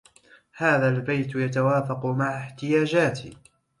هذا 0.55 0.89
البيت 0.89 1.35
يتوافق 1.35 2.05
مع 2.05 2.37
احتياجاتي 2.37 3.37